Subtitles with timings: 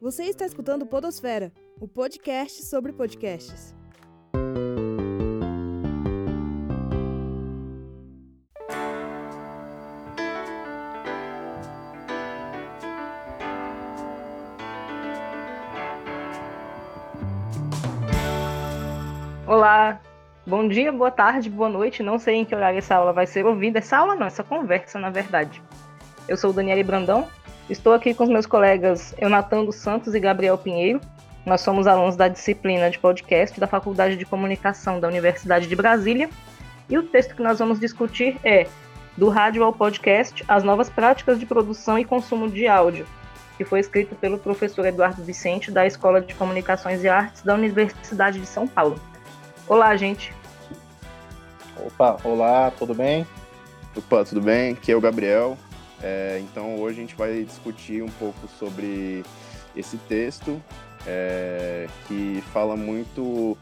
[0.00, 3.74] Você está escutando Podosfera, o podcast sobre podcasts.
[19.46, 20.00] Olá,
[20.46, 22.02] bom dia, boa tarde, boa noite.
[22.02, 23.80] Não sei em que horário essa aula vai ser ouvida.
[23.80, 25.62] Essa aula não, essa conversa, na verdade.
[26.28, 27.28] Eu sou o Daniele Brandão,
[27.70, 31.00] estou aqui com os meus colegas Eunatan dos Santos e Gabriel Pinheiro.
[31.44, 36.28] Nós somos alunos da disciplina de podcast da Faculdade de Comunicação da Universidade de Brasília.
[36.88, 38.66] E o texto que nós vamos discutir é
[39.16, 43.06] Do Rádio ao Podcast, as novas práticas de produção e consumo de áudio,
[43.56, 48.40] que foi escrito pelo professor Eduardo Vicente, da Escola de Comunicações e Artes da Universidade
[48.40, 49.00] de São Paulo.
[49.68, 50.34] Olá, gente.
[51.76, 53.24] Opa, olá, tudo bem?
[53.96, 54.72] Opa, tudo bem?
[54.72, 55.56] Aqui é o Gabriel.
[56.02, 59.24] É, então hoje a gente vai discutir um pouco sobre
[59.74, 60.62] esse texto
[61.06, 63.56] é, que fala muito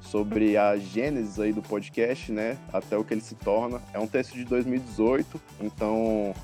[0.00, 2.58] sobre a gênese aí do podcast, né?
[2.72, 3.80] Até o que ele se torna.
[3.92, 6.34] É um texto de 2018, então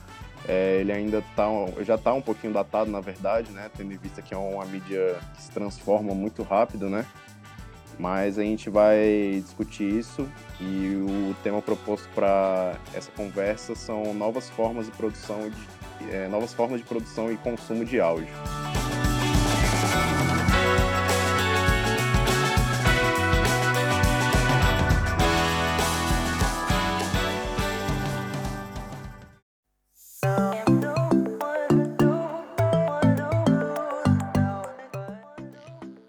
[0.46, 1.46] é, ele ainda tá,
[1.82, 3.70] já está um pouquinho datado, na verdade, né?
[3.76, 7.04] Tendo em vista que é uma mídia que se transforma muito rápido, né?
[7.98, 10.28] Mas a gente vai discutir isso
[10.60, 16.52] e o tema proposto para essa conversa são novas formas de produção, de, é, novas
[16.52, 18.28] formas de produção e consumo de áudio.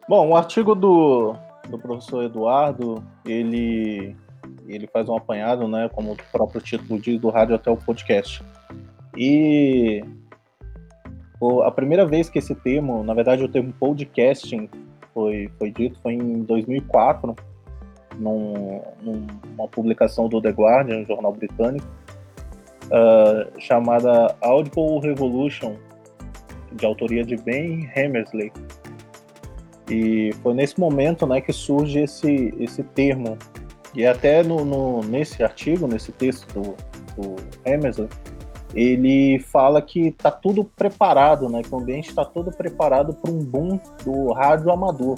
[0.10, 1.36] Bom, o artigo do,
[1.70, 4.16] do professor Eduardo, ele,
[4.68, 8.44] ele faz um apanhado, né, como o próprio título diz, do rádio até o podcast.
[9.16, 10.04] E
[11.64, 14.70] a primeira vez que esse termo, na verdade o termo podcasting
[15.14, 17.36] foi, foi dito, foi em 2004,
[18.20, 21.88] num, numa publicação do The Guardian, um jornal britânico,
[22.86, 25.76] uh, chamada Audible Revolution,
[26.72, 28.52] de autoria de Ben Hammersley.
[29.90, 33.38] E foi nesse momento né, que surge esse, esse termo.
[33.94, 36.76] E até no, no nesse artigo, nesse texto do,
[37.16, 38.08] do Emerson,
[38.76, 43.40] ele fala que está tudo preparado, né, que o ambiente está todo preparado para um
[43.40, 45.18] boom do rádio amador.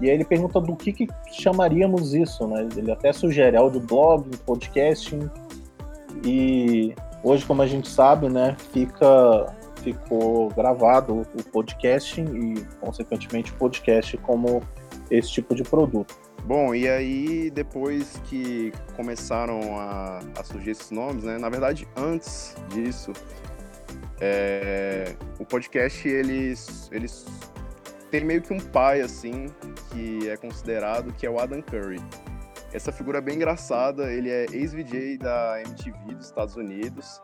[0.00, 2.68] E aí ele pergunta do que, que chamaríamos isso, né?
[2.76, 5.28] Ele até sugere audioblog, podcasting.
[6.24, 6.94] E
[7.24, 9.46] hoje, como a gente sabe, né, fica
[9.92, 14.62] ficou gravado o podcasting e, consequentemente, o podcast como
[15.10, 16.14] esse tipo de produto.
[16.44, 21.36] Bom, e aí depois que começaram a, a surgir esses nomes, né?
[21.36, 23.12] Na verdade, antes disso,
[24.20, 27.26] é, o podcast eles, eles
[28.10, 29.46] tem meio que um pai assim
[29.90, 32.00] que é considerado que é o Adam Curry.
[32.72, 34.12] Essa figura é bem engraçada.
[34.12, 37.20] Ele é ex-VJ da MTV dos Estados Unidos.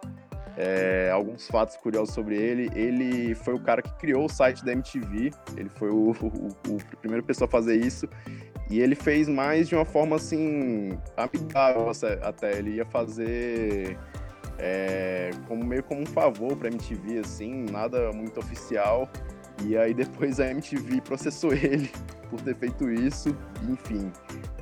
[0.56, 2.70] É, alguns fatos curiosos sobre ele.
[2.75, 5.31] Ele foi o cara que criou o site da MTV.
[5.56, 8.09] Ele foi o, o, o primeiro pessoa a fazer isso.
[8.70, 11.91] E ele fez mais de uma forma assim amigável
[12.22, 12.59] até.
[12.59, 13.98] Ele ia fazer
[14.59, 19.09] é, como meio como um favor para MTV, assim, nada muito oficial.
[19.62, 21.91] E aí depois a MTV processou ele
[22.31, 23.36] por ter feito isso.
[23.69, 24.10] Enfim,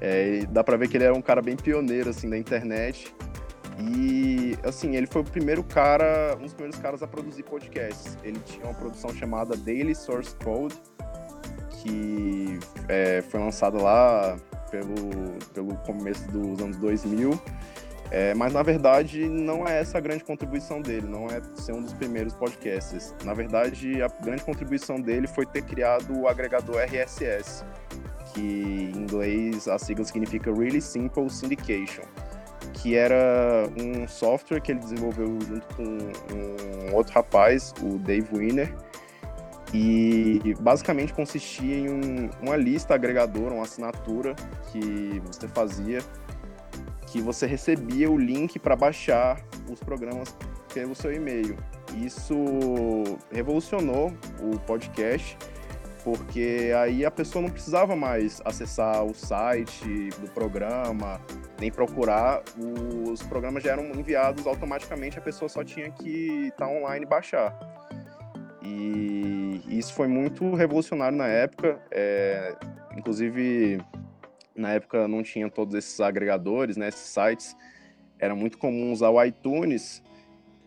[0.01, 3.15] é, dá para ver que ele era um cara bem pioneiro assim da internet.
[3.79, 8.17] E, assim, ele foi o primeiro cara, um dos primeiros caras a produzir podcasts.
[8.23, 10.77] Ele tinha uma produção chamada Daily Source Code,
[11.71, 14.37] que é, foi lançada lá
[14.71, 17.39] pelo, pelo começo dos anos 2000.
[18.11, 21.81] É, mas, na verdade, não é essa a grande contribuição dele, não é ser um
[21.81, 23.15] dos primeiros podcasts.
[23.25, 27.65] Na verdade, a grande contribuição dele foi ter criado o agregador RSS,
[28.35, 32.03] que em inglês a sigla significa Really Simple Syndication
[32.73, 35.83] que era um software que ele desenvolveu junto com
[36.91, 38.75] um outro rapaz, o Dave Winner,
[39.73, 44.35] e basicamente consistia em um, uma lista agregadora, uma assinatura
[44.71, 46.01] que você fazia,
[47.07, 49.41] que você recebia o link para baixar
[49.71, 50.37] os programas
[50.73, 51.57] pelo seu e-mail.
[51.95, 52.35] Isso
[53.31, 55.37] revolucionou o podcast
[56.03, 61.21] porque aí a pessoa não precisava mais acessar o site do programa,
[61.63, 62.43] nem procurar.
[63.09, 67.09] Os programas já eram enviados automaticamente, a pessoa só tinha que estar tá online e
[67.09, 67.57] baixar.
[68.61, 71.81] E isso foi muito revolucionário na época.
[71.91, 72.57] É,
[72.97, 73.81] inclusive,
[74.57, 77.57] na época não tinha todos esses agregadores, né, esses sites.
[78.19, 80.03] Era muito comum usar o iTunes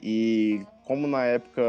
[0.02, 1.62] e como na época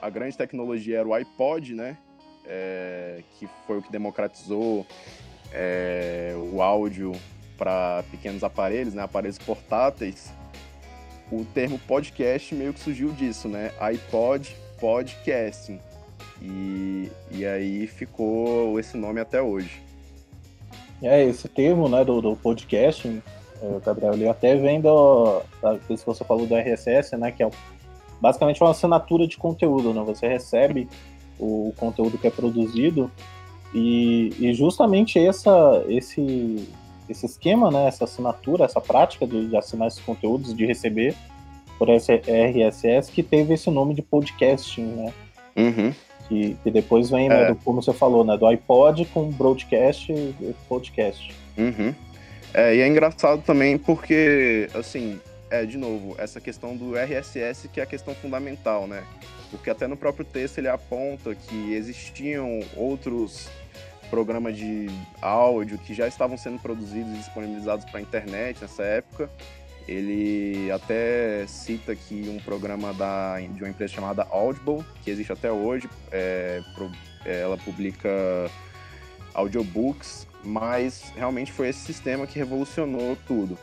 [0.00, 1.96] a grande tecnologia era o iPod, né?
[2.44, 4.84] É, que foi o que democratizou
[5.52, 7.12] é, o áudio
[7.62, 9.04] para pequenos aparelhos, né?
[9.04, 10.32] Aparelhos portáteis.
[11.30, 13.70] O termo podcast meio que surgiu disso, né?
[13.78, 15.78] iPod, podcasting.
[16.42, 19.80] E, e aí ficou esse nome até hoje.
[21.00, 23.22] É, esse termo, né, do, do podcasting,
[23.62, 27.50] é, Gabriel, ele até vem do, da, se você falou do RSS, né, que é
[28.20, 30.88] basicamente uma assinatura de conteúdo, né, você recebe
[31.38, 33.10] o conteúdo que é produzido
[33.74, 36.68] e, e, justamente essa, esse,
[37.12, 41.14] esse esquema, né, essa assinatura, essa prática de, de assinar esses conteúdos, de receber
[41.78, 45.12] por RSS, que teve esse nome de podcasting, né,
[45.56, 45.94] uhum.
[46.28, 47.48] que, que depois vem, né, é.
[47.48, 51.34] do, como você falou, né, do iPod com broadcast e podcast.
[51.56, 51.94] Uhum.
[52.54, 55.18] É, e é engraçado também porque, assim,
[55.50, 59.04] é, de novo, essa questão do RSS que é a questão fundamental, né?
[59.50, 63.50] Porque até no próprio texto ele aponta que existiam outros
[64.12, 64.90] programas de
[65.22, 69.30] áudio que já estavam sendo produzidos e disponibilizados para a internet nessa época.
[69.88, 75.50] Ele até cita aqui um programa da, de uma empresa chamada Audible, que existe até
[75.50, 75.88] hoje.
[76.10, 76.60] É,
[77.24, 78.10] é ela publica
[79.32, 83.56] audiobooks mas realmente foi esse sistema que revolucionou tudo.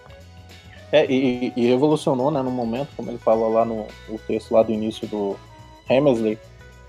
[0.91, 4.63] É, e, e revolucionou, né, no momento, como ele fala lá no, no texto lá
[4.63, 5.37] do início do
[5.89, 6.39] Hammersley,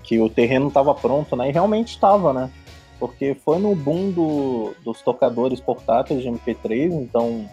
[0.01, 2.49] que o terreno estava pronto, né, e realmente estava, né,
[3.01, 7.49] porque foi no boom do, dos tocadores portáteis de MP3, então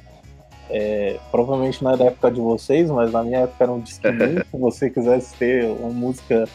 [0.68, 4.58] é, provavelmente não da época de vocês, mas na minha época era um disquinho, se
[4.58, 6.46] você quisesse ter uma música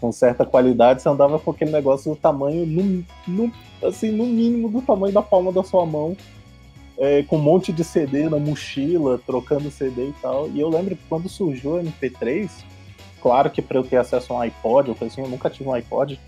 [0.00, 4.68] com certa qualidade, você andava com aquele negócio do tamanho, no, no, assim, no mínimo
[4.68, 6.16] do tamanho da palma da sua mão,
[6.98, 10.50] é, com um monte de CD na mochila, trocando CD e tal.
[10.50, 12.50] E eu lembro que quando surgiu o MP3,
[13.20, 15.74] claro que para eu ter acesso a um iPod, eu, assim, eu nunca tive um
[15.74, 16.18] iPod,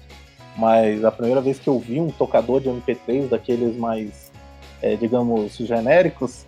[0.57, 4.31] mas a primeira vez que eu vi um tocador de MP3 daqueles mais,
[4.81, 6.47] é, digamos, genéricos,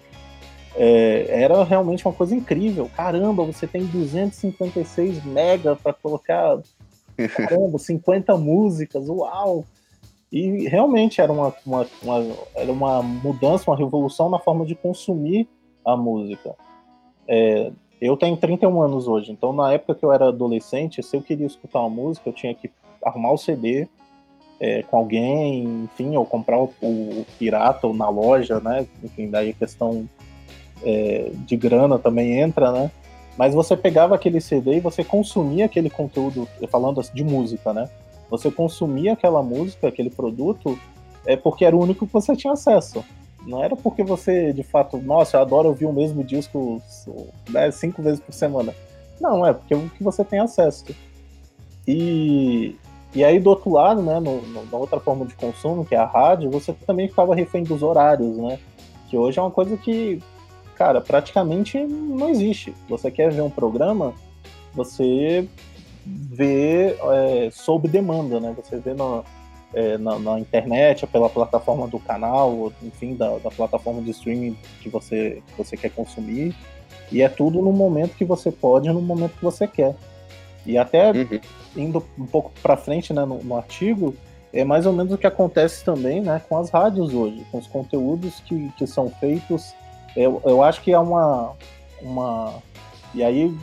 [0.76, 2.90] é, era realmente uma coisa incrível.
[2.94, 6.58] Caramba, você tem 256 mega para colocar
[7.34, 9.64] caramba, 50 músicas, uau!
[10.30, 15.48] E realmente era uma, uma, uma, era uma mudança, uma revolução na forma de consumir
[15.84, 16.54] a música.
[17.26, 21.22] É, eu tenho 31 anos hoje, então na época que eu era adolescente, se eu
[21.22, 22.70] queria escutar uma música, eu tinha que
[23.04, 23.88] arrumar o CD
[24.60, 28.86] é, com alguém, enfim, ou comprar o, o, pirata ou na loja, né?
[29.02, 30.08] Enfim, daí a questão
[30.82, 32.90] é, de grana também entra, né?
[33.36, 37.88] Mas você pegava aquele CD e você consumia aquele conteúdo, falando de música, né?
[38.30, 40.78] Você consumia aquela música, aquele produto,
[41.26, 43.04] é porque era o único que você tinha acesso.
[43.46, 46.82] Não era porque você, de fato, nossa, eu adoro ouvir o mesmo disco
[47.48, 48.74] né, cinco vezes por semana.
[49.20, 50.84] Não, é porque é o que você tem acesso.
[51.86, 52.74] E,
[53.16, 55.98] e aí, do outro lado, né, no, no, na outra forma de consumo, que é
[55.98, 58.58] a rádio, você também ficava refém dos horários, né?
[59.08, 60.22] Que hoje é uma coisa que
[60.76, 62.74] cara, praticamente não existe.
[62.88, 64.12] Você quer ver um programa,
[64.74, 65.48] você
[66.04, 68.54] vê é, sob demanda, né?
[68.56, 69.24] Você vê na,
[69.74, 74.88] é, na, na, internet, pela plataforma do canal, enfim, da, da, plataforma de streaming que
[74.88, 76.54] você, que você quer consumir.
[77.10, 79.96] E é tudo no momento que você pode, no momento que você quer.
[80.66, 81.40] E até uhum.
[81.76, 84.14] indo um pouco para frente né, no, no, artigo,
[84.52, 87.66] é mais ou menos o que acontece também né, com as rádios hoje, com os
[87.66, 89.74] conteúdos que, que são feitos
[90.16, 91.52] eu, eu acho que é uma.
[92.00, 92.54] uma
[93.14, 93.54] e aí,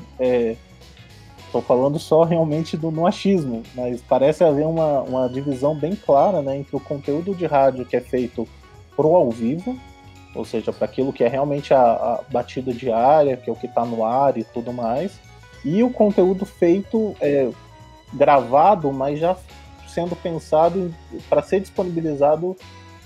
[1.45, 5.95] estou é, falando só realmente do no achismo, mas parece haver uma, uma divisão bem
[5.95, 8.47] clara né, entre o conteúdo de rádio que é feito
[8.95, 9.77] pro ao vivo,
[10.35, 13.65] ou seja, para aquilo que é realmente a, a, batida diária, que é o que
[13.65, 15.19] está no ar e tudo mais,
[15.63, 17.49] e o conteúdo feito é,
[18.13, 19.35] gravado, mas já
[19.87, 20.93] sendo pensado
[21.29, 22.55] para ser disponibilizado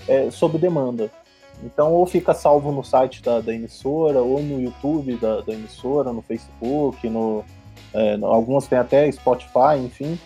[0.06, 1.10] é, sob demanda.
[1.62, 6.12] Então, ou fica salvo no site da, da emissora, ou no YouTube da, da emissora,
[6.12, 7.44] no Facebook, no,
[7.92, 10.18] é, algumas têm até Spotify, enfim.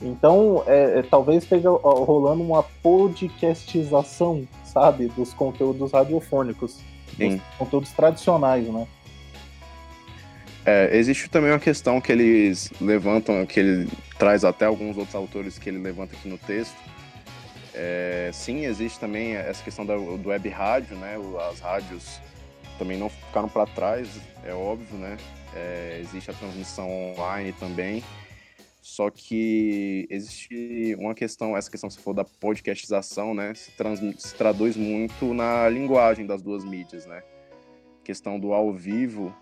[0.00, 6.78] Então, é, é, talvez esteja rolando uma podcastização, sabe, dos conteúdos radiofônicos,
[7.16, 7.36] Sim.
[7.36, 8.86] dos conteúdos tradicionais, né?
[10.64, 13.88] É, existe também uma questão que eles levantam, que ele
[14.18, 16.76] traz até alguns outros autores que ele levanta aqui no texto,
[17.74, 21.16] é, sim, existe também essa questão do, do web rádio, né?
[21.50, 22.20] As rádios
[22.78, 24.08] também não ficaram para trás,
[24.44, 25.16] é óbvio, né?
[25.54, 28.02] É, existe a transmissão online também.
[28.82, 33.54] Só que existe uma questão, essa questão se for da podcastização, né?
[33.54, 33.70] Se,
[34.18, 37.22] se traduz muito na linguagem das duas mídias, né?
[38.00, 39.34] A questão do ao vivo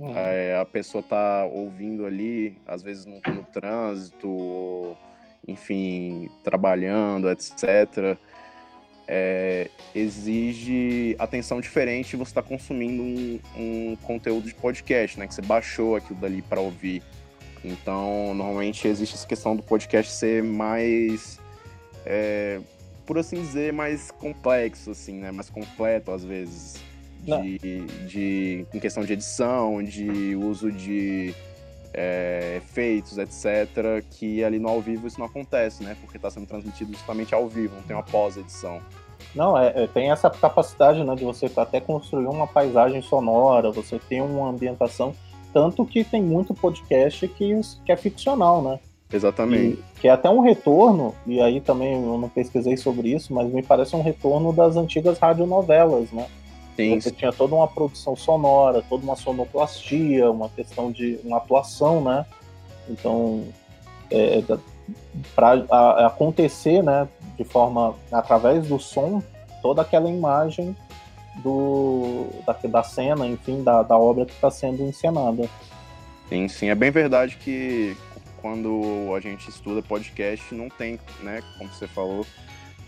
[0.00, 0.16] Uhum.
[0.16, 4.96] É, a pessoa tá ouvindo ali, às vezes no, no trânsito, ou,
[5.46, 8.16] enfim, trabalhando, etc.
[9.06, 15.26] É, exige atenção diferente você está consumindo um, um, conteúdo de podcast, né?
[15.26, 17.02] Que você baixou aquilo dali para ouvir.
[17.62, 21.38] Então, normalmente existe essa questão do podcast ser mais,
[22.06, 22.58] é,
[23.04, 25.30] por assim dizer, mais complexo, assim, né?
[25.30, 26.80] Mais completo às vezes
[27.22, 31.34] de, de, em questão de edição, de uso de
[31.92, 35.96] é, efeitos, etc., que ali no ao vivo isso não acontece, né?
[36.00, 38.80] Porque está sendo transmitido justamente ao vivo, não tem uma pós-edição.
[39.34, 43.98] Não, é, é, tem essa capacidade né, de você até construir uma paisagem sonora, você
[43.98, 45.14] tem uma ambientação,
[45.52, 48.80] tanto que tem muito podcast que, que é ficcional, né?
[49.12, 49.78] Exatamente.
[49.96, 53.52] E, que é até um retorno, e aí também eu não pesquisei sobre isso, mas
[53.52, 56.26] me parece um retorno das antigas radionovelas, né?
[56.80, 57.00] Sim.
[57.00, 62.24] Você tinha toda uma produção sonora, toda uma sonoplastia, uma questão de uma atuação, né?
[62.88, 63.44] Então,
[64.10, 64.42] é,
[65.34, 65.64] para
[66.06, 69.22] acontecer, né, de forma através do som,
[69.62, 70.74] toda aquela imagem
[71.36, 75.48] do da, da cena, enfim, da, da obra que está sendo encenada.
[76.28, 77.96] Sim, sim, é bem verdade que
[78.40, 82.26] quando a gente estuda podcast não tem, né, como você falou,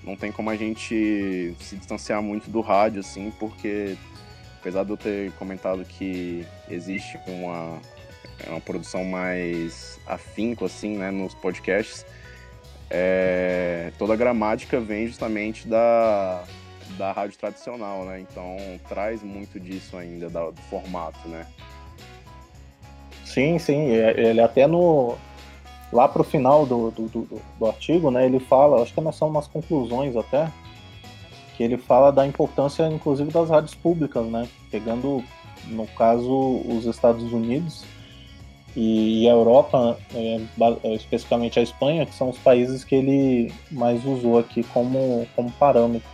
[0.05, 3.97] não tem como a gente se distanciar muito do rádio, assim, porque
[4.61, 7.79] apesar de eu ter comentado que existe uma,
[8.49, 12.05] uma produção mais afinco, assim, né, nos podcasts,
[12.91, 16.45] é, toda a gramática vem justamente da,
[16.99, 18.21] da rádio tradicional, né?
[18.21, 18.57] Então
[18.89, 21.47] traz muito disso ainda, da, do formato, né?
[23.25, 23.87] Sim, sim.
[23.87, 25.17] Ele até no,
[25.93, 29.29] lá para o final do, do, do, do, artigo, né, ele fala, acho que são
[29.29, 30.51] umas conclusões até,
[31.57, 35.23] que ele fala da importância, inclusive, das rádios públicas, né, pegando,
[35.67, 37.85] no caso, os Estados Unidos
[38.75, 40.41] e a Europa, é,
[40.83, 45.51] é, especificamente a Espanha, que são os países que ele mais usou aqui como, como
[45.53, 46.09] parâmetro.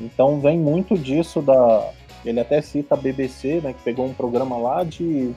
[0.00, 1.90] Então vem muito disso da.
[2.24, 5.32] Ele até cita a BBC, né, que pegou um programa lá de,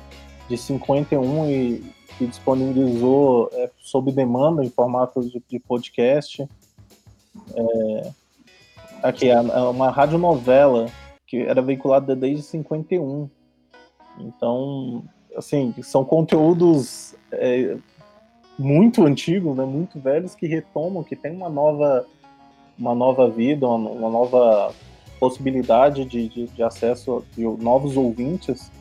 [0.48, 1.84] de 51 e,
[2.18, 6.48] que disponibilizou é, sob demanda em formato de, de podcast.
[7.56, 8.12] É,
[9.04, 10.88] aqui, é uma radionovela
[11.26, 13.30] que era veiculada desde 51.
[14.20, 15.04] Então,
[15.36, 17.78] assim, são conteúdos é,
[18.58, 22.06] muito antigos, né, muito velhos, que retomam, que tem uma nova,
[22.78, 24.74] uma nova vida, uma, uma nova
[25.20, 28.72] possibilidade de, de, de, acesso de novos ouvintes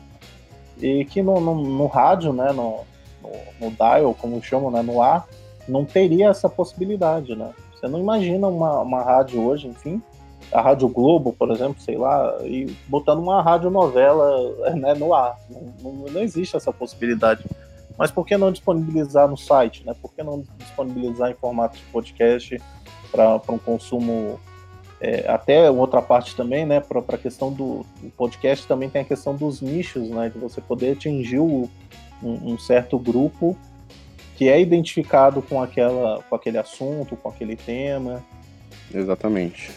[0.81, 2.79] e que no, no, no rádio, né, no,
[3.21, 5.27] no, no dial, como chamam, né, no ar,
[5.67, 7.51] não teria essa possibilidade, né?
[7.73, 10.01] Você não imagina uma, uma rádio hoje, enfim,
[10.51, 15.37] a Rádio Globo, por exemplo, sei lá, e botando uma radionovela né, no ar.
[15.49, 17.45] Não, não, não, existe essa possibilidade.
[17.97, 19.85] Mas por que não disponibilizar no site?
[19.85, 19.93] Né?
[20.01, 22.59] Por que não disponibilizar em formato de podcast
[23.11, 24.39] para um consumo
[25.01, 29.05] é, até outra parte também, né, para a questão do, do, podcast também tem a
[29.05, 31.69] questão dos nichos, né, de você poder atingir o,
[32.21, 33.57] um, um, certo grupo
[34.35, 38.23] que é identificado com, aquela, com aquele assunto, com aquele tema.
[38.93, 39.71] Exatamente.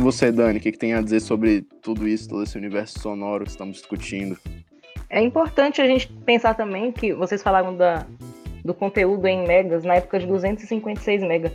[0.00, 3.44] Você, Dani, o que, que tem a dizer sobre tudo isso, todo esse universo sonoro
[3.44, 4.36] que estamos discutindo?
[5.08, 8.06] É importante a gente pensar também que vocês falaram da,
[8.64, 11.52] do conteúdo em megas na época de 256 mega,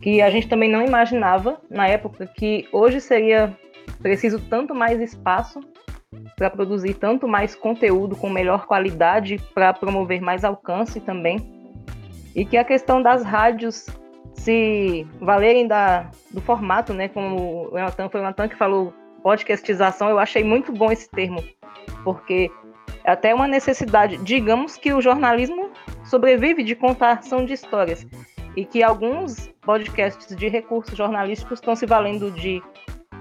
[0.00, 3.56] que a gente também não imaginava na época que hoje seria
[4.02, 5.60] preciso tanto mais espaço
[6.36, 11.58] para produzir tanto mais conteúdo com melhor qualidade para promover mais alcance também
[12.34, 13.86] e que a questão das rádios
[14.38, 17.08] se valerem da, do formato, né?
[17.08, 18.92] Como o Nathan, foi o Nathan que falou
[19.22, 21.42] podcastização, eu achei muito bom esse termo,
[22.04, 22.50] porque
[23.04, 24.16] é até uma necessidade.
[24.18, 25.70] Digamos que o jornalismo
[26.04, 28.06] sobrevive de contação de histórias
[28.56, 32.62] e que alguns podcasts de recursos jornalísticos estão se valendo de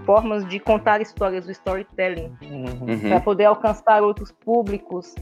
[0.05, 2.99] formas de contar histórias do storytelling uhum.
[3.01, 5.13] para poder alcançar outros públicos.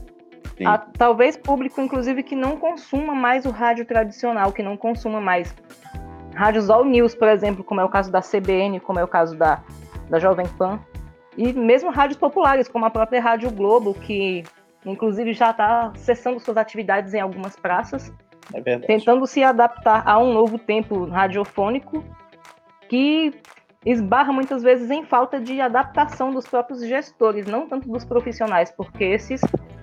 [0.63, 5.53] A, talvez público, inclusive, que não consuma mais o rádio tradicional, que não consuma mais
[6.33, 9.35] rádios all news, por exemplo, como é o caso da CBN, como é o caso
[9.37, 9.61] da,
[10.09, 10.79] da Jovem Pan,
[11.37, 14.43] e mesmo rádios populares, como a própria Rádio Globo, que
[14.85, 18.13] inclusive já está cessando suas atividades em algumas praças,
[18.53, 22.05] é tentando se adaptar a um novo tempo radiofônico
[22.87, 23.33] que
[23.85, 29.03] esbarra muitas vezes em falta de adaptação dos próprios gestores, não tanto dos profissionais, porque
[29.03, 29.41] esses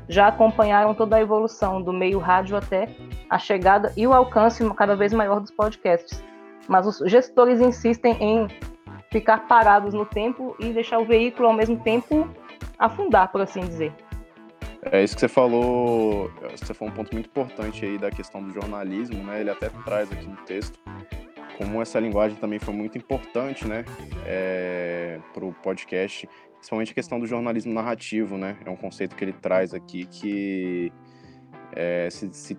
[0.09, 2.89] já acompanharam toda a evolução do meio rádio até
[3.29, 6.23] a chegada e o alcance cada vez maior dos podcasts.
[6.69, 8.49] Mas os gestores insistem em
[9.11, 12.29] ficar parados no tempo e deixar o veículo ao mesmo tempo
[12.79, 13.93] afundar, por assim dizer.
[14.91, 18.53] É isso que você falou, você falou um ponto muito importante aí da questão do
[18.53, 19.41] jornalismo, né?
[19.41, 20.79] Ele até traz aqui no texto
[21.63, 23.85] como essa linguagem também foi muito importante, né,
[24.27, 26.29] é, para o podcast,
[26.63, 28.57] principalmente a questão do jornalismo narrativo, né?
[28.65, 30.93] É um conceito que ele traz aqui que
[31.73, 32.57] é, se, se,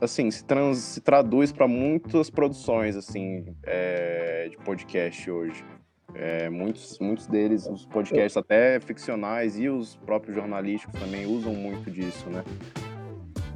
[0.00, 5.64] assim se, trans, se traduz para muitas produções assim é, de podcast hoje.
[6.12, 11.88] É, muitos, muitos deles, os podcasts até ficcionais e os próprios jornalísticos também usam muito
[11.88, 12.42] disso, né?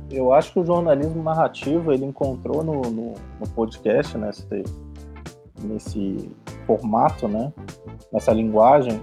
[0.08, 4.46] Eu acho que o jornalismo narrativo ele encontrou no, no, no podcast, nesse,
[5.64, 6.30] nesse
[6.64, 7.52] formato, né?
[8.12, 9.02] nessa linguagem,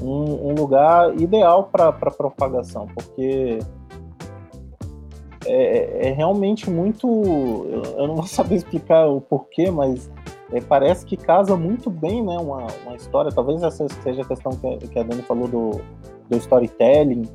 [0.00, 3.58] um, um lugar ideal para propagação, porque
[5.46, 7.06] é, é, realmente muito.
[7.96, 10.10] Eu não vou saber explicar o porquê, mas
[10.52, 12.36] é, parece que casa muito bem, né?
[12.38, 13.30] Uma, uma história.
[13.30, 15.80] Talvez essa seja a questão que a, que a Dani falou do,
[16.28, 17.28] do storytelling,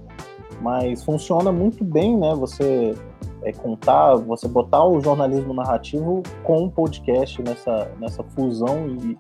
[0.62, 2.34] mas funciona muito bem, né?
[2.36, 2.96] Você
[3.44, 9.18] é, contar, você botar o jornalismo narrativo com o podcast nessa, nessa fusão e,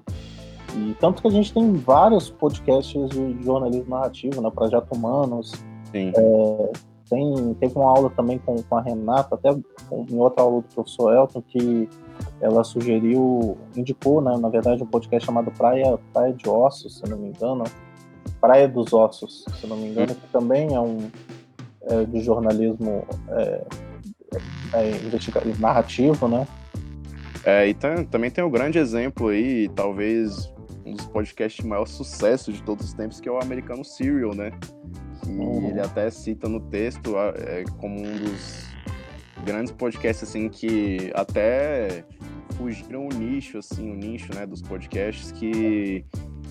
[0.75, 4.51] e tanto que a gente tem vários podcasts de jornalismo narrativo, né?
[4.53, 5.53] Projeto Humanos.
[5.91, 6.11] Sim.
[6.15, 6.71] É,
[7.09, 11.13] tem, teve uma aula também com, com a Renata, até em outra aula do professor
[11.13, 11.87] Elton, que
[12.41, 17.17] ela sugeriu, indicou, né, na verdade, um podcast chamado Praia, Praia de Ossos, se não
[17.17, 17.63] me engano.
[18.41, 21.09] Praia dos Ossos, se não me engano, que também é um
[21.83, 23.61] é, de jornalismo é,
[24.73, 26.47] é, narrativo, né?
[27.45, 30.51] É, e tem, também tem um grande exemplo aí, talvez
[30.85, 34.35] um dos podcasts de maior sucesso de todos os tempos, que é o americano Serial,
[34.35, 34.51] né?
[35.23, 35.69] Que uhum.
[35.69, 38.65] ele até cita no texto é, como um dos
[39.43, 42.05] grandes podcasts, assim, que até
[42.57, 46.05] fugiram o nicho, assim, o nicho, né, dos podcasts que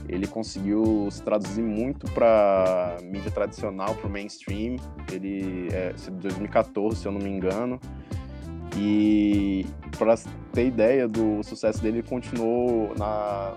[0.09, 4.77] ele conseguiu se traduzir muito para mídia tradicional, para o mainstream.
[5.11, 7.81] Ele é de 2014, se eu não me engano.
[8.77, 10.17] E para
[10.53, 13.53] ter ideia do sucesso dele, ele continuou na,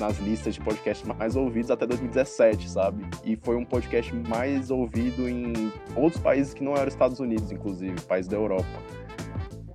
[0.00, 3.06] nas listas de podcasts mais ouvidos até 2017, sabe?
[3.24, 8.00] E foi um podcast mais ouvido em outros países que não eram Estados Unidos, inclusive,
[8.02, 8.66] países da Europa.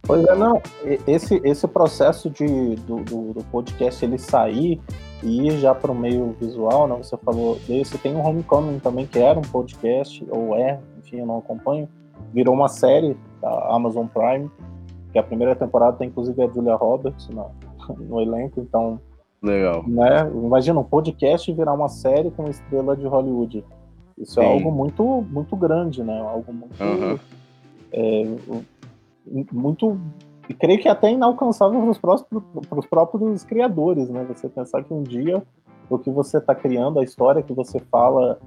[0.03, 0.61] Pois é, não.
[1.07, 4.81] Esse, esse processo de, do, do, do podcast ele sair
[5.23, 6.95] e ir já para o meio visual, né?
[6.97, 11.25] Você falou desse, tem o Homecoming também, que era um podcast, ou é, enfim, eu
[11.25, 11.87] não acompanho,
[12.33, 14.49] virou uma série da Amazon Prime,
[15.11, 17.51] que a primeira temporada tem inclusive a Julia Roberts no,
[17.99, 18.99] no elenco, então.
[19.41, 19.83] Legal.
[19.87, 20.29] Né?
[20.33, 23.65] Imagina um podcast virar uma série com estrela de Hollywood.
[24.17, 24.49] Isso é Sim.
[24.49, 26.19] é algo muito, muito grande, né?
[26.21, 26.83] Algo muito.
[26.83, 27.19] Uhum.
[27.91, 28.23] É,
[29.51, 29.99] muito
[30.47, 34.25] e creio que até inalcançável para os próprios criadores, né?
[34.25, 35.41] Você pensar que um dia
[35.89, 38.39] o que você está criando, a história que você fala,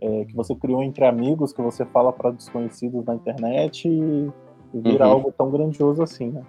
[0.00, 3.88] é, que você criou entre amigos, que você fala para desconhecidos na internet,
[4.72, 5.12] e vira uhum.
[5.12, 6.42] algo tão grandioso assim, né?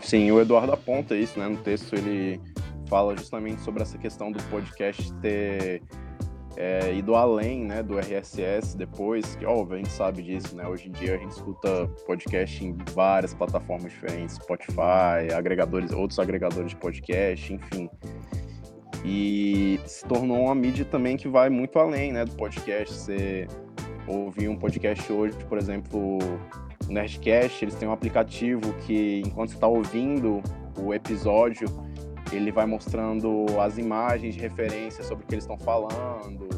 [0.00, 1.48] Sim, o Eduardo aponta isso, né?
[1.48, 2.40] No texto ele
[2.88, 5.82] fala justamente sobre essa questão do podcast ter
[6.56, 10.66] é, ido além né, do RSS depois, que óbvio, a gente sabe disso, né?
[10.66, 16.70] Hoje em dia a gente escuta podcast em várias plataformas diferentes, Spotify, agregadores, outros agregadores
[16.70, 17.88] de podcast, enfim.
[19.04, 22.92] E se tornou uma mídia também que vai muito além né, do podcast.
[22.92, 23.46] Você
[24.08, 26.18] ouvir um podcast hoje, por exemplo,
[26.88, 30.42] o Nerdcast, eles têm um aplicativo que, enquanto você está ouvindo
[30.78, 31.68] o episódio,
[32.32, 36.48] ele vai mostrando as imagens de referência sobre o que eles estão falando.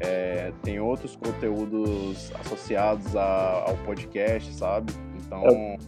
[0.00, 4.92] É, tem outros conteúdos associados a, ao podcast, sabe?
[5.16, 5.42] Então.
[5.44, 5.78] É,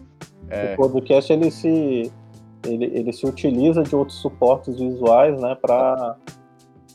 [0.50, 0.74] é...
[0.74, 2.12] O podcast ele se,
[2.64, 6.16] ele, ele se utiliza de outros suportes visuais, né, para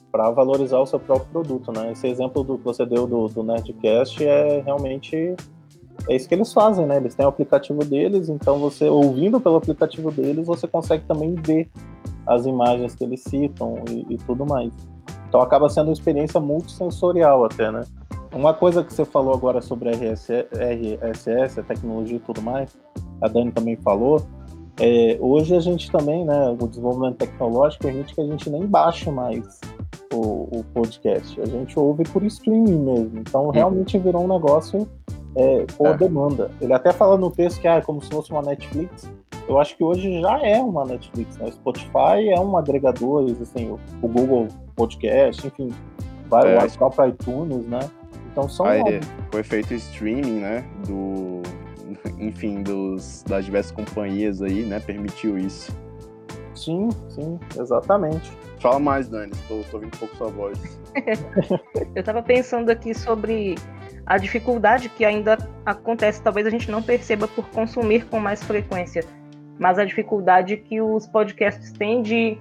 [0.09, 1.91] para valorizar o seu próprio produto, né?
[1.91, 5.35] Esse exemplo do que você deu do, do Nerdcast é realmente
[6.09, 6.97] é isso que eles fazem, né?
[6.97, 11.69] Eles têm o aplicativo deles, então você ouvindo pelo aplicativo deles, você consegue também ver
[12.25, 14.71] as imagens que eles citam e, e tudo mais.
[15.27, 17.83] Então acaba sendo uma experiência multissensorial até, né?
[18.33, 22.77] Uma coisa que você falou agora sobre RSS, a tecnologia e tudo mais,
[23.21, 24.21] a Dani também falou,
[24.79, 29.09] é, hoje a gente também, né, o desenvolvimento tecnológico permite que a gente nem baixe
[29.09, 29.59] mais
[30.13, 34.87] o, o podcast, a gente ouve por streaming mesmo, então realmente virou um negócio
[35.37, 35.97] é, por é.
[35.97, 36.51] demanda.
[36.59, 39.09] Ele até fala no texto que ah, é como se fosse uma Netflix,
[39.47, 41.51] eu acho que hoje já é uma Netflix, né?
[41.51, 45.71] Spotify é um agregador, assim, o, o Google Podcast, enfim,
[46.27, 46.65] vai é.
[46.65, 47.79] o próprio iTunes, né?
[48.31, 48.65] Então são.
[48.65, 48.81] Aí,
[49.33, 50.65] o efeito streaming, né?
[50.87, 51.41] Do.
[52.19, 54.79] Enfim, dos, das diversas companhias aí, né?
[54.79, 55.71] Permitiu isso.
[56.53, 58.31] Sim, sim, exatamente.
[58.59, 60.79] Fala mais, Dani, estou ouvindo um pouco sua voz.
[61.95, 63.55] eu estava pensando aqui sobre
[64.07, 69.03] a dificuldade que ainda acontece, talvez a gente não perceba por consumir com mais frequência,
[69.59, 72.37] mas a dificuldade que os podcasts têm de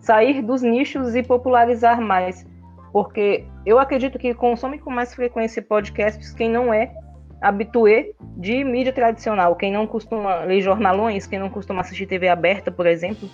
[0.00, 2.44] sair dos nichos e popularizar mais.
[2.92, 6.92] Porque eu acredito que consome com mais frequência podcasts quem não é
[7.40, 12.72] habitué de mídia tradicional, quem não costuma ler jornalões, quem não costuma assistir TV aberta,
[12.72, 13.28] por exemplo,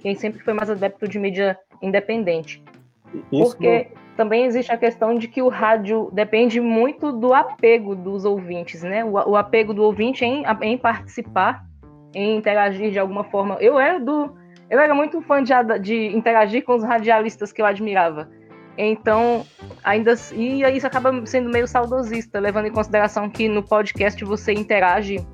[0.00, 2.62] quem sempre foi mais adepto de mídia independente.
[3.30, 4.02] Isso Porque não...
[4.16, 9.04] também existe a questão de que o rádio depende muito do apego dos ouvintes, né?
[9.04, 11.64] O, o apego do ouvinte em, em, participar,
[12.14, 13.56] em interagir de alguma forma.
[13.60, 14.34] Eu era do,
[14.70, 18.28] eu era muito fã de, de interagir com os radialistas que eu admirava.
[18.76, 19.44] Então,
[19.84, 25.24] ainda e isso acaba sendo meio saudosista, levando em consideração que no podcast você interage,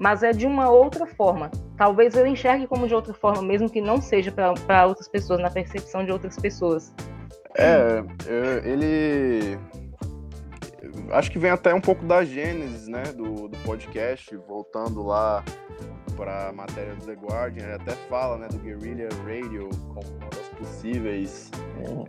[0.00, 3.80] mas é de uma outra forma talvez eu enxergue como de outra forma, mesmo que
[3.80, 6.92] não seja para outras pessoas, na percepção de outras pessoas.
[7.56, 8.02] É,
[8.64, 9.58] ele.
[11.10, 15.44] Acho que vem até um pouco da gênese, né, do, do podcast, voltando lá
[16.16, 20.30] para a matéria do The Guardian, ele até fala, né, do Guerrilla Radio como uma
[20.30, 21.50] das possíveis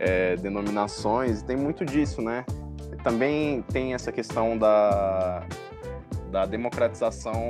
[0.00, 2.44] é, denominações, e tem muito disso, né?
[3.04, 5.46] Também tem essa questão da,
[6.30, 7.40] da democratização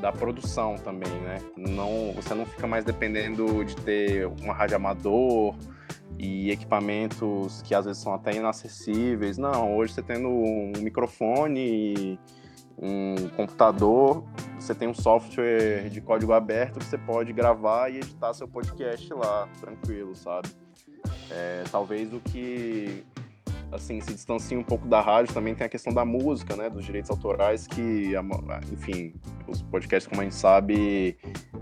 [0.00, 1.38] da produção também, né?
[1.56, 5.54] Não, você não fica mais dependendo de ter uma rádio amador
[6.18, 9.38] e equipamentos que às vezes são até inacessíveis.
[9.38, 12.18] Não, hoje você tendo um microfone,
[12.76, 14.24] um computador,
[14.58, 19.12] você tem um software de código aberto que você pode gravar e editar seu podcast
[19.14, 20.48] lá, tranquilo, sabe?
[21.30, 23.04] É, talvez o que
[23.72, 26.84] assim, se distancia um pouco da rádio, também tem a questão da música, né, dos
[26.84, 28.12] direitos autorais, que,
[28.72, 29.14] enfim,
[29.46, 31.16] os podcasts, como a gente sabe,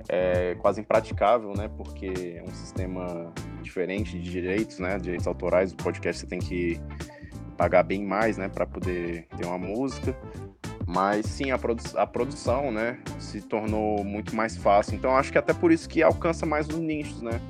[0.09, 5.77] é quase impraticável, né, porque é um sistema diferente de direitos, né, direitos autorais, o
[5.77, 6.81] podcast você tem que
[7.57, 10.17] pagar bem mais, né, para poder ter uma música,
[10.87, 15.39] mas sim, a, produ a produção, né, se tornou muito mais fácil, então acho que
[15.39, 17.41] até por isso que alcança mais os nichos, né,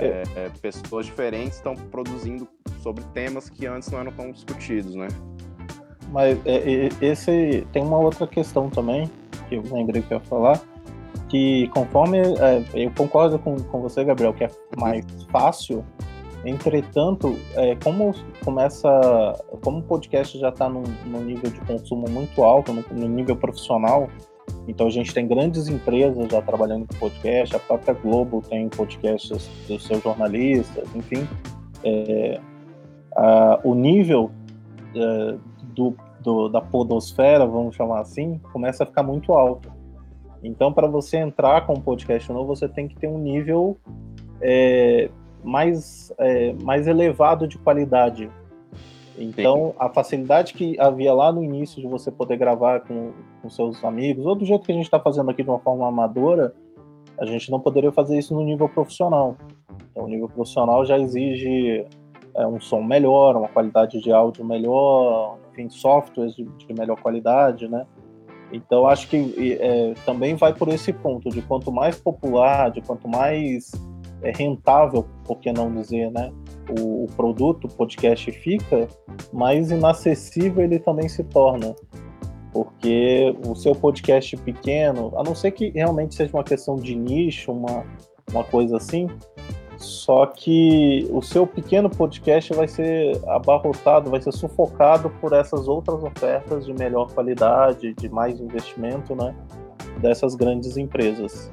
[0.00, 2.48] é, é, pessoas diferentes estão produzindo
[2.82, 5.08] sobre temas que antes não eram tão discutidos, né?
[6.10, 9.10] Mas é, esse tem uma outra questão também
[9.48, 10.60] que eu lembrei que eu ia falar,
[11.28, 15.84] que conforme é, eu concordo com, com você, Gabriel, que é mais fácil.
[16.44, 18.14] Entretanto, é, como
[18.44, 18.88] começa,
[19.62, 23.36] como o podcast já está num, num, nível de consumo muito alto, no, no nível
[23.36, 24.08] profissional,
[24.66, 29.50] então a gente tem grandes empresas já trabalhando com podcast, a própria Globo tem podcasts
[29.66, 31.26] dos seus jornalistas, enfim.
[31.82, 32.40] É,
[33.16, 34.30] a, o nível
[34.94, 35.36] é,
[35.74, 39.70] do, do, da podosfera, vamos chamar assim, começa a ficar muito alto.
[40.42, 43.76] Então, para você entrar com um podcast novo, você tem que ter um nível
[44.40, 45.10] é,
[45.42, 48.30] mais, é, mais elevado de qualidade
[49.18, 49.74] então, Sim.
[49.78, 54.24] a facilidade que havia lá no início de você poder gravar com, com seus amigos,
[54.24, 56.54] ou do jeito que a gente está fazendo aqui de uma forma amadora,
[57.18, 59.36] a gente não poderia fazer isso no nível profissional.
[59.90, 61.84] Então, o nível profissional já exige
[62.38, 67.68] é, um som melhor, uma qualidade de áudio melhor, enfim, softwares de, de melhor qualidade,
[67.68, 67.86] né?
[68.52, 73.06] Então, acho que é, também vai por esse ponto, de quanto mais popular, de quanto
[73.06, 73.72] mais
[74.22, 76.32] é, rentável, por que não dizer, né?
[76.68, 78.88] o, o produto, o podcast fica,
[79.32, 81.74] mais inacessível ele também se torna.
[82.52, 87.52] Porque o seu podcast pequeno, a não ser que realmente seja uma questão de nicho,
[87.52, 87.84] uma,
[88.32, 89.06] uma coisa assim,
[89.78, 96.02] só que o seu pequeno podcast vai ser abarrotado, vai ser sufocado por essas outras
[96.02, 99.32] ofertas de melhor qualidade, de mais investimento, né?
[100.00, 101.52] Dessas grandes empresas.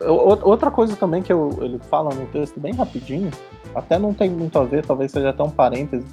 [0.00, 3.30] Outra coisa também que eu, ele fala no texto bem rapidinho,
[3.72, 6.04] até não tem muito a ver, talvez seja até um parêntese,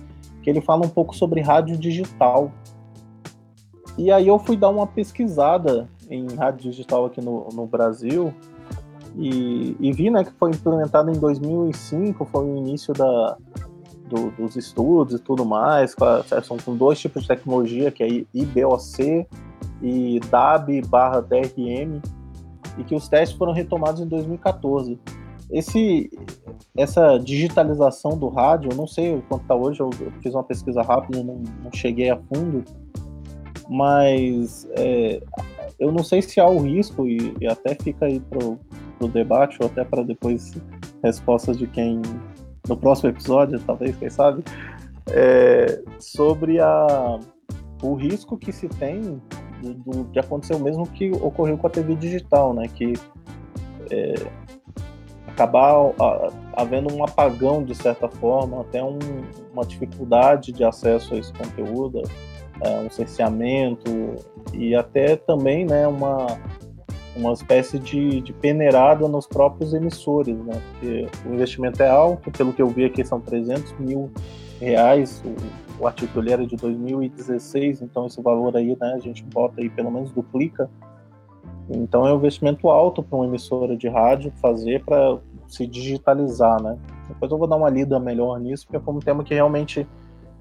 [0.43, 2.51] que ele fala um pouco sobre rádio digital.
[3.97, 8.32] E aí eu fui dar uma pesquisada em rádio digital aqui no, no Brasil
[9.15, 13.37] e, e vi né, que foi implementado em 2005, foi o início da,
[14.09, 16.05] do, dos estudos e tudo mais, com
[16.65, 19.27] com dois tipos de tecnologia, que é IBOC
[19.81, 22.01] e DAB barra DRM,
[22.77, 24.99] e que os testes foram retomados em 2014.
[25.51, 26.11] Esse,
[26.77, 29.89] essa digitalização do rádio, eu não sei quanto está hoje, eu,
[30.21, 32.63] fiz uma pesquisa rápida, não, não cheguei a fundo,
[33.67, 35.21] mas é,
[35.79, 38.19] eu não sei se há o risco, e, e até fica aí
[38.99, 40.53] pro, pro debate, ou até para depois
[41.03, 42.01] respostas de quem
[42.67, 44.43] no próximo episódio, talvez, quem sabe,
[45.12, 47.19] é, sobre a,
[47.81, 49.19] o risco que se tem
[49.62, 49.73] de,
[50.12, 52.67] de acontecer o mesmo que ocorreu com a TV digital, né?
[52.67, 52.93] Que
[53.91, 54.13] é,
[55.27, 58.99] acabar a, havendo um apagão de certa forma, até um,
[59.53, 62.03] uma dificuldade de acesso a esse conteúdo,
[62.62, 64.15] é, um cerceamento
[64.53, 66.27] e até também, né, uma
[67.19, 70.62] uma espécie de, de peneirada nos próprios emissores, né?
[70.71, 74.10] Porque o investimento é alto, pelo que eu vi aqui são 300 mil
[74.60, 79.23] reais, o, o artigo ele era de 2016, então esse valor aí, né, a gente
[79.23, 80.69] bota aí pelo menos duplica.
[81.69, 86.77] Então é um investimento alto para uma emissora de rádio fazer para se digitalizar, né?
[87.08, 89.88] Depois eu vou dar uma lida melhor nisso, porque foi um tema que realmente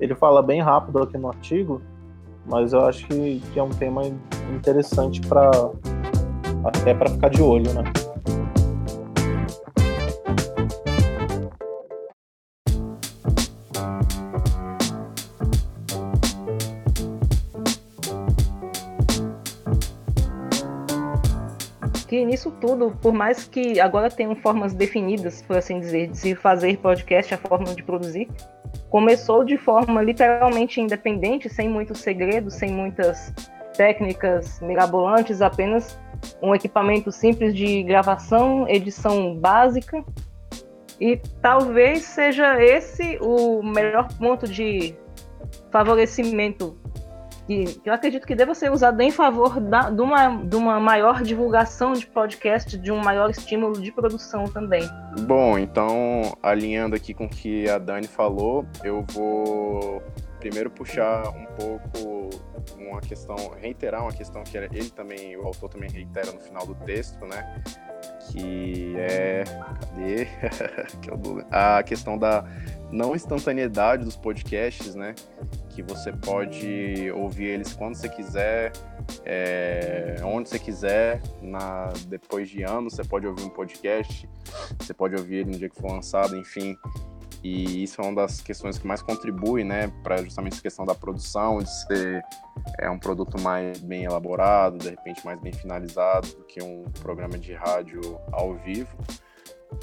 [0.01, 1.83] ele fala bem rápido aqui no artigo,
[2.47, 4.03] mas eu acho que, que é um tema
[4.55, 5.51] interessante para
[6.65, 7.85] até para ficar de olho, né?
[22.09, 26.35] que nisso tudo, por mais que agora tenham formas definidas, por assim dizer, de se
[26.35, 28.27] fazer podcast, a forma de produzir,
[28.89, 33.33] começou de forma literalmente independente, sem muitos segredos, sem muitas
[33.77, 36.01] técnicas mirabolantes, apenas
[36.43, 40.05] um equipamento simples de gravação, edição básica.
[41.01, 44.95] E talvez seja esse o melhor ponto de
[45.71, 46.77] favorecimento
[47.49, 51.23] que, eu acredito que deva ser usado em favor da, de, uma, de uma maior
[51.23, 54.83] divulgação de podcast, de um maior estímulo de produção também.
[55.21, 60.03] Bom, então, alinhando aqui com o que a Dani falou, eu vou
[60.39, 62.31] primeiro puxar um pouco
[62.79, 66.75] uma questão, reiterar uma questão que ele também, o autor também reitera no final do
[66.75, 67.63] texto, né?
[68.31, 69.45] Que é.
[69.45, 70.29] Cadê?
[71.51, 72.45] a questão da
[72.91, 75.15] não instantaneidade dos podcasts, né?
[75.71, 78.73] Que você pode ouvir eles quando você quiser,
[79.25, 84.29] é, onde você quiser, na, depois de anos você pode ouvir um podcast,
[84.79, 86.77] você pode ouvir ele no dia que for lançado, enfim.
[87.43, 90.95] E isso é uma das questões que mais contribui, né, para justamente essa questão da
[90.95, 92.23] produção, de ser
[92.79, 97.39] é, um produto mais bem elaborado, de repente mais bem finalizado do que um programa
[97.39, 98.01] de rádio
[98.33, 98.97] ao vivo.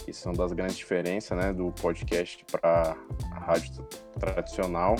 [0.08, 2.98] Isso é uma das grandes diferenças, né, do podcast para
[3.32, 3.88] a rádio
[4.20, 4.96] tradicional.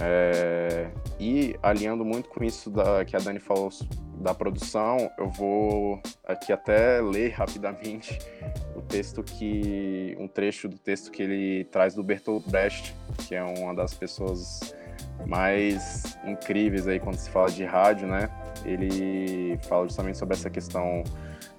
[0.00, 3.70] É, e alinhando muito com isso da, que a Dani falou
[4.20, 8.18] da produção, eu vou aqui até ler rapidamente
[8.76, 12.94] o texto que um trecho do texto que ele traz do Bertolt Brecht,
[13.26, 14.74] que é uma das pessoas
[15.26, 18.28] mais incríveis aí quando se fala de rádio, né?
[18.64, 21.02] Ele fala justamente sobre essa questão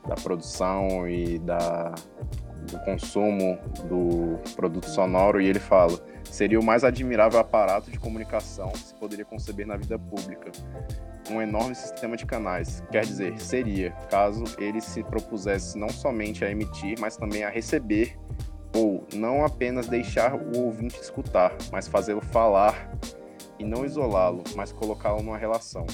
[0.07, 1.93] da produção e da
[2.71, 5.99] do consumo do produto sonoro e ele fala
[6.31, 10.51] seria o mais admirável aparato de comunicação que se poderia conceber na vida pública.
[11.29, 16.49] Um enorme sistema de canais, quer dizer, seria, caso ele se propusesse não somente a
[16.49, 18.17] emitir, mas também a receber,
[18.75, 22.91] ou não apenas deixar o ouvinte escutar, mas fazê-lo falar
[23.57, 25.85] e não isolá-lo, mas colocá-lo numa relação.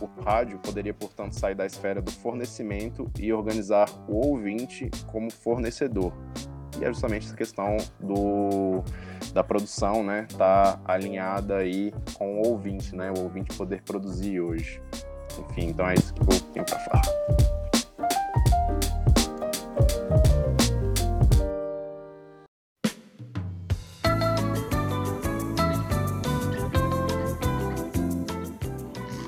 [0.00, 6.12] O rádio poderia, portanto, sair da esfera do fornecimento e organizar o ouvinte como fornecedor,
[6.80, 8.82] e é justamente essa questão do,
[9.32, 10.26] da produção, né?
[10.36, 13.12] Tá alinhada aí com o ouvinte, né?
[13.16, 14.80] O ouvinte poder produzir hoje.
[15.38, 17.02] Enfim, então é isso que eu tenho para falar.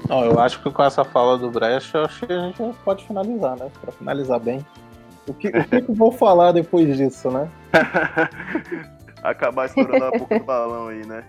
[0.09, 3.57] Não, eu acho que com essa fala do Brecht, acho que a gente pode finalizar,
[3.57, 3.71] né?
[3.81, 4.65] Para finalizar bem.
[5.27, 7.49] O que, o que, vou falar depois disso, né?
[9.23, 11.25] Acabar estourando a boca do balão aí, né?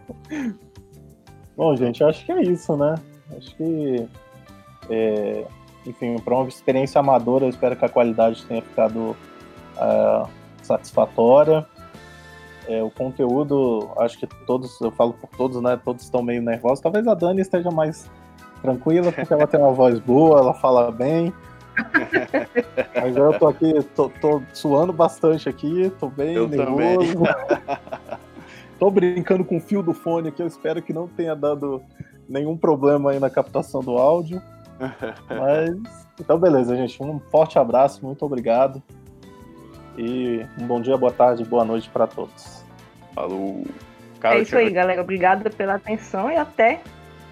[1.56, 2.96] Bom, gente, acho que é isso, né?
[3.38, 4.08] Acho que,
[4.90, 5.46] é,
[5.86, 9.16] enfim, para uma experiência amadora, eu espero que a qualidade tenha ficado
[9.78, 10.28] uh,
[10.62, 11.66] satisfatória.
[12.68, 15.80] É, o conteúdo, acho que todos, eu falo por todos, né?
[15.84, 16.82] Todos estão meio nervosos.
[16.82, 18.10] Talvez a Dani esteja mais
[18.62, 21.32] tranquila, porque ela tem uma voz boa, ela fala bem.
[22.96, 27.24] Mas eu tô aqui, tô, tô, suando bastante aqui, tô bem eu nervoso.
[28.80, 31.82] tô brincando com o fio do fone aqui, eu espero que não tenha dado
[32.28, 34.42] nenhum problema aí na captação do áudio.
[35.30, 37.02] Mas, então beleza, gente.
[37.02, 38.82] Um forte abraço, muito obrigado.
[39.98, 42.64] E um bom dia, boa tarde, boa noite para todos.
[43.14, 43.64] Falou.
[44.20, 45.02] Cara, é isso aí, galera.
[45.02, 46.82] Obrigada pela atenção e até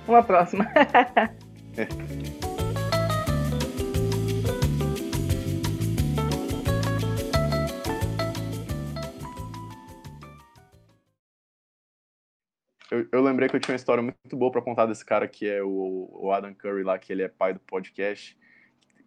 [0.07, 0.67] Uma próxima.
[12.93, 15.49] Eu, eu, lembrei que eu tinha uma história muito boa para contar desse cara que
[15.49, 18.37] é o, o, Adam Curry lá, que ele é pai do podcast.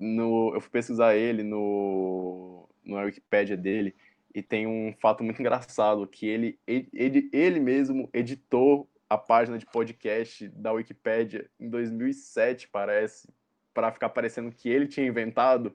[0.01, 3.95] No, eu fui pesquisar ele no, no Wikipedia dele
[4.35, 9.65] e tem um fato muito engraçado que ele, ele, ele mesmo editou a página de
[9.65, 13.33] podcast da Wikipedia em 2007, parece,
[13.73, 15.73] para ficar parecendo que ele tinha inventado.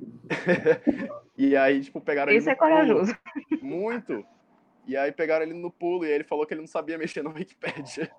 [1.36, 3.14] e aí, tipo, pegaram Isso é corajoso.
[3.60, 4.24] Muito.
[4.86, 7.30] E aí pegaram ele no pulo e ele falou que ele não sabia mexer no
[7.30, 8.10] Wikipedia.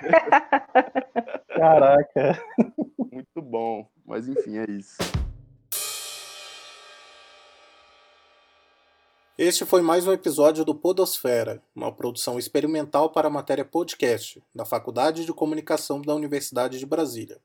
[1.48, 2.44] Caraca.
[2.98, 3.88] Muito bom.
[4.04, 4.96] Mas enfim, é isso.
[9.38, 14.64] Este foi mais um episódio do Podosfera, uma produção experimental para a matéria podcast da
[14.64, 17.40] Faculdade de Comunicação da Universidade de Brasília.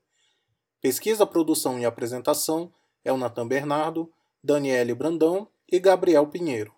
[0.80, 2.72] Pesquisa, produção e apresentação
[3.04, 4.10] é o Natan Bernardo,
[4.42, 6.74] Daniele Brandão e Gabriel Pinheiro.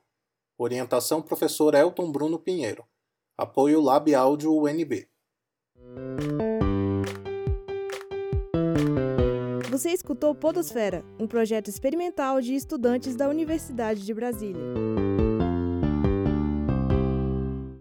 [0.59, 2.85] Orientação professor Elton Bruno Pinheiro.
[3.37, 5.07] Apoio Lab Áudio UNB.
[9.71, 14.63] Você escutou Podosfera, um projeto experimental de estudantes da Universidade de Brasília.